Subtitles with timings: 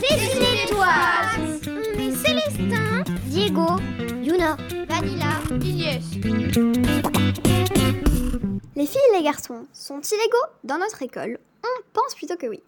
[0.00, 0.16] C'est
[2.14, 3.66] Célestin Diego,
[4.22, 4.56] Yuna,
[4.88, 5.40] Vanilla
[8.76, 11.38] Les filles et les garçons sont-ils égaux dans notre école?
[11.64, 12.62] On pense plutôt que oui.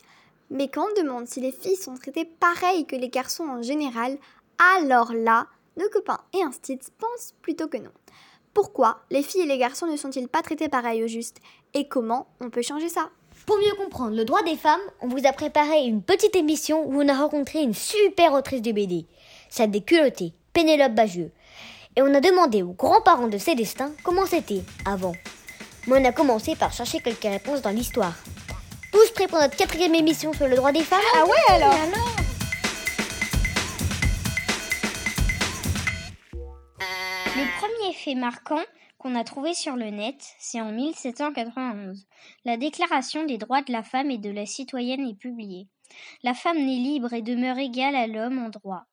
[0.51, 4.19] Mais quand on demande si les filles sont traitées pareil que les garçons en général,
[4.77, 5.46] alors là,
[5.77, 7.93] nos copains et instits pensent plutôt que non.
[8.53, 11.39] Pourquoi les filles et les garçons ne sont-ils pas traités pareil au juste?
[11.73, 13.11] Et comment on peut changer ça?
[13.46, 17.02] Pour mieux comprendre le droit des femmes, on vous a préparé une petite émission où
[17.02, 19.06] on a rencontré une super autrice de BD,
[19.50, 21.33] celle des culottés, Pénélope Bagieux.
[21.97, 25.14] Et on a demandé aux grands-parents de Célestin comment c'était avant.
[25.88, 28.14] Mais on a commencé par chercher quelques réponses dans l'histoire.
[28.92, 31.74] Tous prêts pour notre quatrième émission sur le droit des femmes Ah ouais alors
[37.34, 38.62] Le premier fait marquant
[39.02, 42.06] qu'on a trouvé sur le net, c'est en 1791.
[42.45, 45.67] La Déclaration des droits de la femme et de la citoyenne est publiée.
[46.22, 48.84] La femme naît libre et demeure égale à l'homme en droit.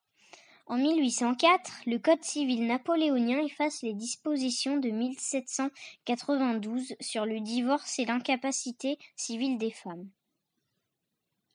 [0.66, 8.04] En 1804, le Code civil napoléonien efface les dispositions de 1792 sur le divorce et
[8.04, 10.10] l'incapacité civile des femmes.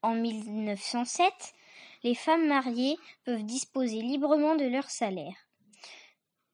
[0.01, 1.29] En 1907,
[2.03, 2.95] les femmes mariées
[3.25, 5.44] peuvent disposer librement de leur salaire.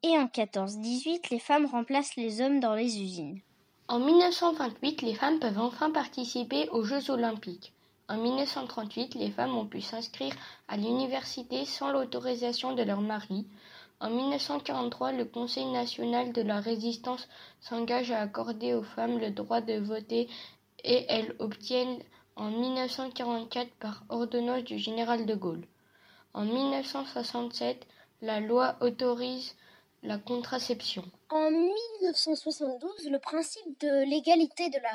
[0.03, 3.39] Et en 14-18, les femmes remplacent les hommes dans les usines.
[3.87, 7.73] En 1928, les femmes peuvent enfin participer aux Jeux olympiques.
[8.07, 10.33] En 1938, les femmes ont pu s'inscrire
[10.67, 13.45] à l'université sans l'autorisation de leur mari.
[13.99, 17.29] En 1943, le Conseil national de la résistance
[17.59, 20.27] s'engage à accorder aux femmes le droit de voter
[20.83, 21.99] et elles obtiennent
[22.35, 25.67] en 1944 par ordonnance du général de Gaulle.
[26.33, 27.85] En 1967,
[28.23, 29.55] la loi autorise
[30.03, 31.03] la contraception.
[31.29, 34.93] En 1972, le principe de l'égalité de la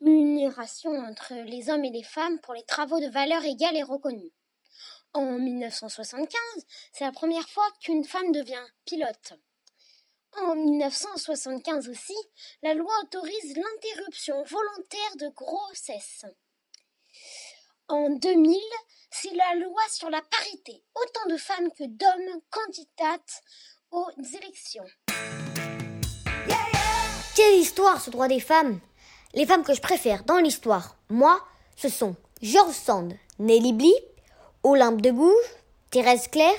[0.00, 4.30] rémunération entre les hommes et les femmes pour les travaux de valeur égale est reconnu.
[5.12, 6.40] En 1975,
[6.92, 9.34] c'est la première fois qu'une femme devient pilote.
[10.36, 12.16] En 1975 aussi,
[12.62, 16.24] la loi autorise l'interruption volontaire de grossesse.
[17.88, 18.58] En 2000,
[19.10, 20.82] c'est la loi sur la parité.
[20.96, 23.42] Autant de femmes que d'hommes candidates
[23.94, 24.10] aux
[24.42, 24.84] élections.
[27.36, 28.80] Quelle histoire ce droit des femmes?
[29.34, 31.40] Les femmes que je préfère dans l'histoire, moi,
[31.76, 33.94] ce sont George Sand, Nelly Bly,
[34.64, 35.32] Olympe de Gouges,
[35.90, 36.58] Thérèse Claire,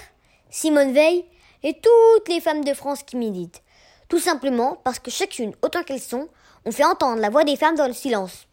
[0.50, 1.26] Simone Veil
[1.64, 3.62] et toutes les femmes de France qui militent.
[4.08, 6.30] Tout simplement parce que chacune, autant qu'elles sont,
[6.66, 8.48] ont fait entendre la voix des femmes dans le silence.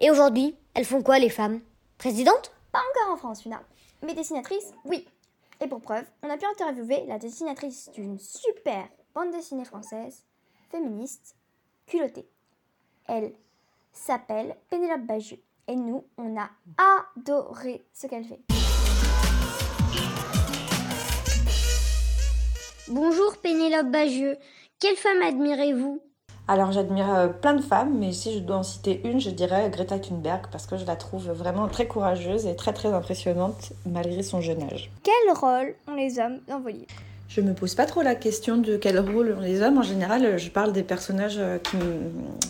[0.00, 1.60] Et aujourd'hui, elles font quoi les femmes?
[1.98, 3.60] Présidentes Pas encore en France, Yuna.
[4.02, 5.06] Mais dessinatrices, oui.
[5.60, 10.24] Et pour preuve, on a pu interviewer la dessinatrice d'une super bande dessinée française,
[10.70, 11.34] féministe,
[11.86, 12.28] culottée.
[13.06, 13.32] Elle
[13.92, 15.42] s'appelle Pénélope Bagieux.
[15.66, 16.48] Et nous, on a
[17.16, 18.40] adoré ce qu'elle fait.
[22.86, 24.36] Bonjour Pénélope Bagieux.
[24.78, 26.00] Quelle femme admirez-vous?
[26.50, 29.68] Alors j'admire euh, plein de femmes, mais si je dois en citer une, je dirais
[29.70, 34.22] Greta Thunberg, parce que je la trouve vraiment très courageuse et très très impressionnante malgré
[34.22, 34.90] son jeune âge.
[35.02, 36.86] Quel rôle ont les hommes dans vos livres?
[37.28, 39.76] Je me pose pas trop la question de quel rôle ont les hommes.
[39.76, 41.76] En général, je parle des personnages euh, qui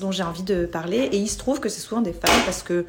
[0.00, 2.62] dont j'ai envie de parler, et il se trouve que c'est souvent des femmes, parce
[2.62, 2.86] que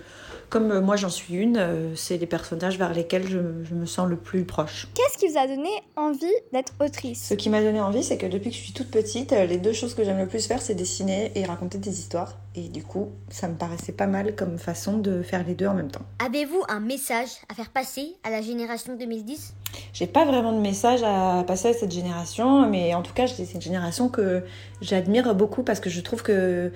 [0.50, 3.86] comme euh, moi j'en suis une, euh, c'est les personnages vers lesquels je, je me
[3.86, 4.88] sens le plus proche.
[4.94, 7.28] Qu'est-ce qui vous a donné envie d'être autrice?
[7.30, 9.58] Ce qui m'a donné envie, c'est que depuis que je suis toute petite, euh, les
[9.58, 12.38] deux choses que j'aime le plus faire, c'est dessiner et raconter des histoires.
[12.56, 15.76] Et du coup, ça me paraissait pas mal comme façon de faire les deux en
[15.76, 16.02] même temps.
[16.26, 19.54] Avez-vous un message à faire passer à la génération 2010
[19.94, 23.54] J'ai pas vraiment de message à passer à cette génération, mais en tout cas, c'est
[23.54, 24.44] une génération que
[24.82, 26.72] j'admire beaucoup parce que je trouve que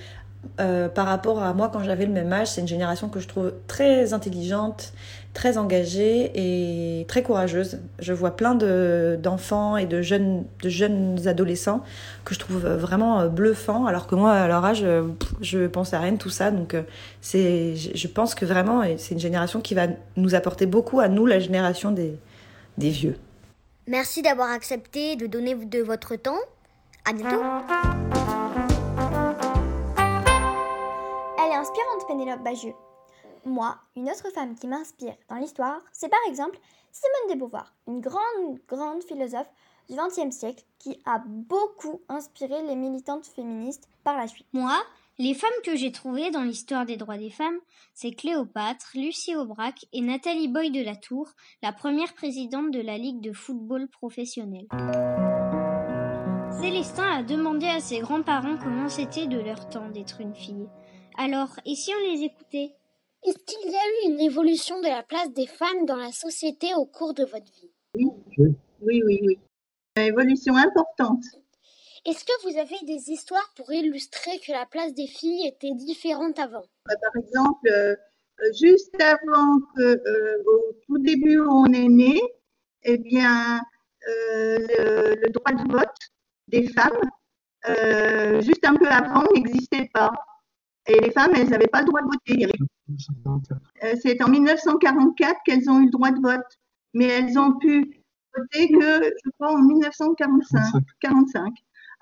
[0.60, 3.28] euh, par rapport à moi quand j'avais le même âge, c'est une génération que je
[3.28, 4.94] trouve très intelligente,
[5.34, 7.80] très engagée et très courageuse.
[8.00, 11.82] Je vois plein de- d'enfants et de jeunes, de jeunes adolescents
[12.26, 15.08] que je trouve vraiment euh, bluffants, alors que moi, à leur âge, euh,
[15.42, 16.52] je pense à rien de tout ça.
[16.52, 16.76] Donc,
[17.24, 19.88] je pense que vraiment, c'est une génération qui va
[20.18, 22.16] nous apporter beaucoup à nous, la génération des,
[22.78, 23.18] des vieux.
[23.88, 26.40] Merci d'avoir accepté de donner de votre temps.
[27.06, 28.03] À bientôt.
[31.64, 32.76] Inspirante, Pénélope Bagieux.
[33.46, 36.60] Moi, une autre femme qui m'inspire dans l'histoire, c'est par exemple
[36.92, 39.48] Simone de Beauvoir, une grande, grande philosophe
[39.90, 44.48] du XXe siècle qui a beaucoup inspiré les militantes féministes par la suite.
[44.52, 44.78] Moi,
[45.20, 47.60] les femmes que j'ai trouvées dans l'histoire des droits des femmes,
[47.94, 51.30] c'est Cléopâtre, Lucie Aubrac et Nathalie Boy de la Tour,
[51.62, 54.68] la première présidente de la Ligue de football professionnel.
[56.60, 60.68] Célestin a demandé à ses grands-parents comment c'était de leur temps d'être une fille.
[61.18, 62.74] Alors, et si on les écoutait?
[63.26, 66.74] Est-ce qu'il y a eu une évolution de la place des femmes dans la société
[66.76, 67.72] au cours de votre vie?
[67.96, 68.08] Oui,
[68.38, 69.40] oui, oui, oui.
[69.96, 71.24] Une évolution importante.
[72.06, 76.38] Est-ce que vous avez des histoires pour illustrer que la place des filles était différente
[76.38, 76.66] avant?
[76.86, 77.96] Bah, Par exemple, euh,
[78.62, 82.20] juste avant que, euh, au tout début où on est né,
[82.84, 83.62] eh bien,
[84.10, 85.96] euh, le, le, droit de vote
[86.50, 90.12] des femmes, juste un peu avant, n'existait pas.
[90.88, 92.52] Et les femmes, elles n'avaient pas le droit de voter.
[94.02, 96.60] C'est en 1944 qu'elles ont eu le droit de vote,
[96.94, 98.04] mais elles ont pu
[98.36, 100.84] voter que, je crois, en 1945.
[101.00, 101.54] 45.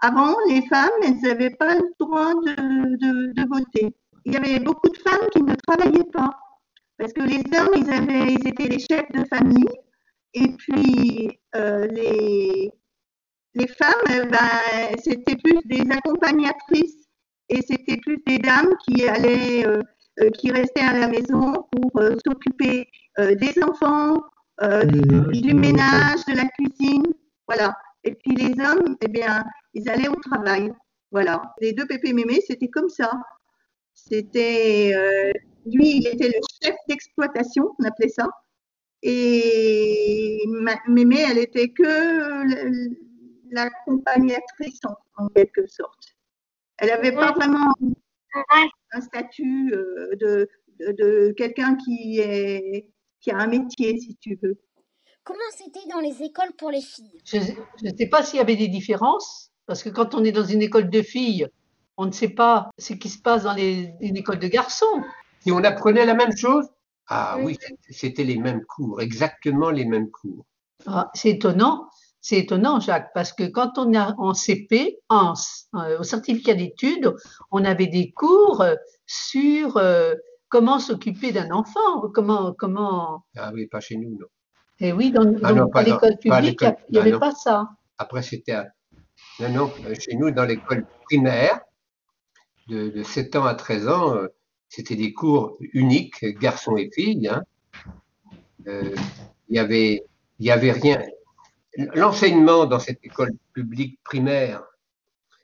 [0.04, 3.96] Avant, les femmes, elles n'avaient pas le droit de, de, voter.
[4.26, 6.32] Il y avait beaucoup de femmes qui ne travaillaient pas.
[6.98, 9.70] Parce que les hommes, ils, avaient, ils étaient les chefs de famille.
[10.34, 12.72] Et puis, euh, les,
[13.54, 17.01] les femmes, ben, c'était plus des accompagnatrices.
[17.52, 19.82] Et c'était plus des dames qui allaient, euh,
[20.22, 22.88] euh qui restaient à la maison pour euh, s'occuper
[23.20, 24.24] euh, des enfants,
[24.62, 27.04] du ménage, de la cuisine.
[27.48, 27.76] Voilà.
[28.04, 29.44] Et puis les hommes, eh bien,
[29.74, 30.72] ils allaient au travail.
[31.12, 31.54] Voilà.
[31.60, 33.12] Les deux pépés mémé, c'était comme ça.
[33.94, 35.32] C'était euh,
[35.66, 38.28] lui, il était le chef d'exploitation, on appelait ça.
[39.04, 40.40] Et
[40.88, 42.44] mémé, elle était que
[43.52, 46.16] l'accompagnatrice en, en, quelque sorte.
[46.82, 47.74] Elle n'avait pas vraiment
[48.92, 50.50] un statut euh, de,
[50.80, 52.90] de, de quelqu'un qui, est,
[53.20, 54.60] qui a un métier, si tu veux.
[55.24, 57.22] Comment c'était dans les écoles pour les filles?
[57.26, 60.44] Je ne sais pas s'il y avait des différences, parce que quand on est dans
[60.44, 61.48] une école de filles,
[61.98, 65.04] on ne sait pas ce qui se passe dans les, une école de garçons.
[65.46, 66.68] Et on apprenait la même chose
[67.08, 67.60] Ah oui,
[67.92, 70.46] c'était les mêmes cours, exactement les mêmes cours.
[70.88, 71.88] Ah, c'est étonnant,
[72.22, 75.34] c'est étonnant, Jacques, parce que quand on est en CP, en,
[75.76, 77.14] euh, au certificat d'études,
[77.50, 78.64] on avait des cours
[79.08, 80.14] sur euh,
[80.48, 83.24] comment s'occuper d'un enfant, comment, comment.
[83.36, 84.28] Ah oui, pas chez nous, non.
[84.80, 87.70] Et oui, dans, Ah dans- l'école publique, il n'y avait ah pas ça.
[87.98, 88.68] Après, c'était à...
[89.40, 91.60] Non, non, euh, chez nous, dans l'école primaire,
[92.68, 94.28] de, de 7 ans à 13 ans, euh,
[94.70, 97.28] c'était des cours uniques, garçons et filles.
[97.28, 97.44] hein.
[98.68, 98.96] Euh,
[99.50, 100.04] Il y avait,
[100.40, 101.02] il y avait rien.
[101.78, 104.64] L'enseignement dans cette école publique primaire,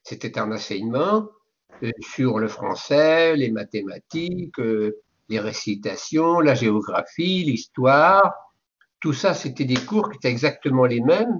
[0.03, 1.29] c'était un enseignement
[1.83, 4.97] euh, sur le français, les mathématiques, euh,
[5.29, 8.33] les récitations, la géographie, l'histoire.
[8.99, 11.39] Tout ça, c'était des cours qui étaient exactement les mêmes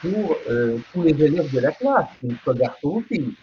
[0.00, 2.08] pour euh, tous les élèves de la classe,
[2.46, 3.34] garçons ou filles.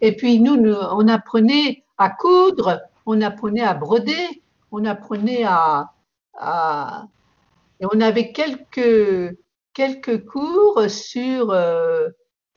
[0.00, 4.42] Et puis nous, nous, on apprenait à coudre, on apprenait à broder,
[4.72, 5.92] on apprenait à,
[6.34, 7.06] à
[7.80, 9.36] et on avait quelques
[9.80, 12.08] quelques cours sur euh,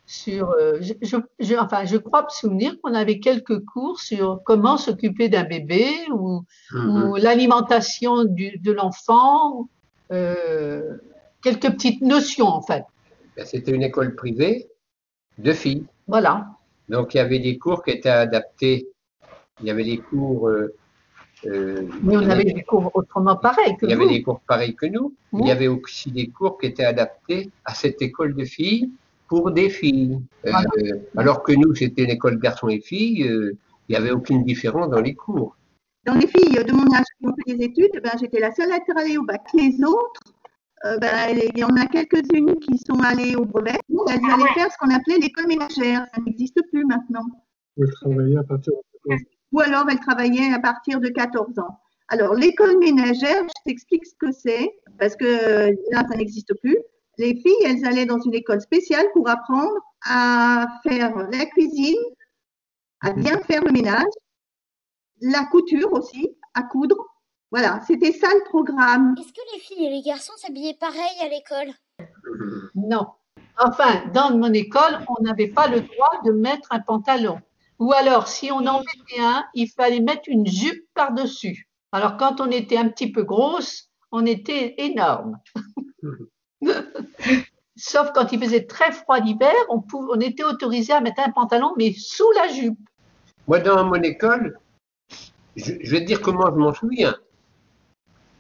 [0.06, 1.18] sur euh, je, je,
[1.48, 5.84] je- enfin je crois me souvenir qu'on avait quelques cours sur comment s'occuper d'un bébé
[6.12, 6.44] ou,
[6.74, 9.68] ou l'alimentation de l'enfant,
[10.12, 10.98] euh,
[11.44, 12.84] quelques petites notions en fait.
[13.36, 14.68] Ben, C'était une école privée
[15.38, 15.86] de filles.
[16.08, 16.48] Voilà.
[16.88, 18.88] Donc, il y avait des cours qui étaient adaptés.
[19.62, 20.50] Il y avait des cours.
[21.46, 24.76] Euh, Mais on avait des cours autrement pareils que il y avait des cours pareils
[24.76, 25.14] que nous.
[25.34, 28.90] Il y avait aussi des cours qui étaient adaptés à cette école de filles
[29.30, 30.20] pour des filles.
[30.46, 30.52] Euh,
[31.16, 34.90] alors que nous, c'était une école garçons et filles, euh, il n'y avait aucune différence
[34.90, 35.56] dans les cours.
[36.06, 38.72] Dans les filles de mon âge qui ont fait des études, ben, j'étais la seule
[38.72, 39.42] à être allée au bac.
[39.54, 40.22] Les autres,
[40.86, 43.80] euh, ben, il y en a quelques-unes qui sont allées au brevet.
[43.90, 46.08] Nous, on a dû aller faire ce qu'on appelait l'école ménagère.
[46.14, 47.26] Ça n'existe plus maintenant.
[47.78, 49.16] Vous travaillez à partir de
[49.52, 51.80] Ou alors, elle travaillait à partir de 14 ans.
[52.08, 56.78] Alors, l'école ménagère, je t'explique ce que c'est, parce que là, ça n'existe plus.
[57.18, 59.74] Les filles, elles allaient dans une école spéciale pour apprendre
[60.06, 62.02] à faire la cuisine,
[63.02, 64.04] à bien faire le ménage,
[65.22, 66.98] la couture aussi, à coudre.
[67.52, 69.16] Voilà, c'était ça le programme.
[69.20, 71.74] Est-ce que les filles et les garçons s'habillaient pareil à l'école?
[72.76, 73.08] Non.
[73.58, 77.42] Enfin, dans mon école, on n'avait pas le droit de mettre un pantalon.
[77.80, 81.68] Ou alors, si on en mettait un, il fallait mettre une jupe par-dessus.
[81.92, 85.40] Alors, quand on était un petit peu grosse, on était énorme.
[87.78, 91.32] Sauf quand il faisait très froid l'hiver, on, pouvait- on était autorisé à mettre un
[91.32, 92.78] pantalon, mais sous la jupe.
[93.48, 94.60] Moi, dans mon école,
[95.56, 97.16] je, je vais te dire comment je m'en souviens.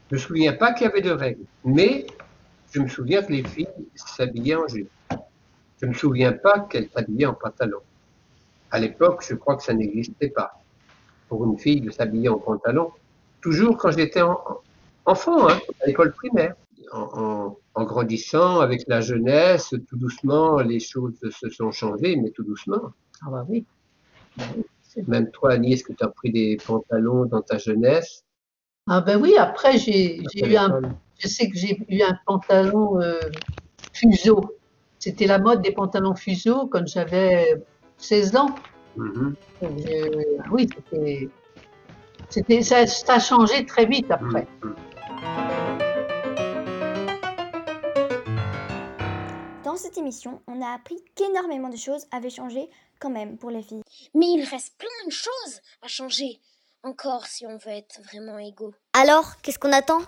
[0.10, 2.05] Je me souviens pas qu'il y avait de règles, mais
[2.74, 4.91] je me souviens que les filles s'habillaient en jupe.
[5.81, 7.79] Je me souviens pas qu'elles s'habillaient en pantalon.
[8.71, 10.61] À l'époque, je crois que ça n'existait pas.
[11.27, 12.91] Pour une fille de s'habiller en pantalon.
[13.41, 14.39] Toujours quand j'étais en-
[15.05, 16.55] enfant, hein, à l'école primaire.
[16.91, 22.31] En, en- en grandissant avec la jeunesse, tout doucement, les choses se sont changées, mais
[22.31, 22.91] tout doucement.
[23.25, 23.65] Ah bah oui.
[25.07, 28.23] Même toi, Agnès, que tu as pris des pantalons dans ta jeunesse,
[28.88, 30.81] Ah ben oui, après j'ai eu un,
[31.19, 33.19] je sais que j'ai eu un pantalon euh,
[33.93, 34.57] fuseau.
[34.97, 37.61] C'était la mode des pantalons fuseau quand j'avais
[38.00, 38.56] 16 ans.
[38.96, 39.36] Mhm.
[40.51, 41.29] Oui, c'était,
[42.29, 44.48] c'était, ça, ça a changé très vite après.
[44.63, 44.75] Mhm.
[49.63, 53.62] Dans cette émission, on a appris qu'énormément de choses avaient changé quand même pour les
[53.62, 53.84] filles.
[54.15, 56.39] Mais il reste plein de choses à changer
[56.84, 58.74] encore si on veut être vraiment égaux.
[58.94, 60.00] Alors, qu'est-ce qu'on attend?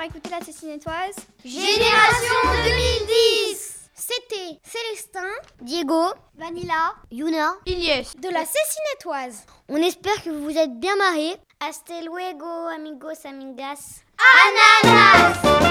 [0.00, 1.16] D'avoir écouté la Cécinétoise.
[1.44, 5.28] Génération 2010 C'était Célestin
[5.60, 6.04] Diego,
[6.38, 6.94] Vanilla.
[7.10, 9.44] Yuna, de la Cécinétoise.
[9.68, 11.36] on espère que vous vous êtes bien marrés.
[11.60, 14.02] Hasta luego, amigos, amigas.
[14.84, 15.69] Ananas